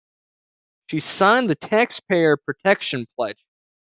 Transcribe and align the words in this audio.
She 0.89 0.99
signed 0.99 1.47
the 1.47 1.53
Taxpayer 1.55 2.35
Protection 2.35 3.05
Pledge. 3.15 3.45